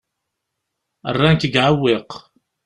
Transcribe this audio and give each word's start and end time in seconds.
Rran-k 1.15 1.41
deg 1.47 1.55
uɛewwiq. 1.63 2.11